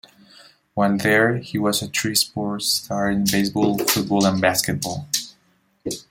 While 0.73 0.97
there, 0.97 1.37
he 1.37 1.59
was 1.59 1.83
a 1.83 1.87
three-sport 1.87 2.63
star 2.63 3.11
in 3.11 3.23
baseball, 3.25 3.77
football, 3.77 4.25
and 4.25 4.41
basketball. 4.41 5.07